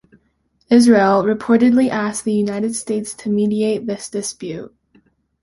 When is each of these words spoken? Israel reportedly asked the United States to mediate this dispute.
Israel 0.71 1.23
reportedly 1.23 1.87
asked 1.87 2.25
the 2.25 2.33
United 2.33 2.75
States 2.75 3.13
to 3.13 3.29
mediate 3.29 3.85
this 3.85 4.09
dispute. 4.09 4.75